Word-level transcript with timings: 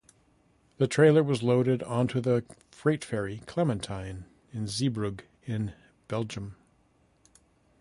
The 0.79 0.87
trailer 0.87 1.21
was 1.21 1.43
loaded 1.43 1.83
onto 1.83 2.21
the 2.21 2.43
freight 2.71 3.05
ferry 3.05 3.43
"Clementine" 3.45 4.25
in 4.51 4.65
Zeebrugge 4.65 5.21
in 5.45 5.73
Belgium. 6.07 6.55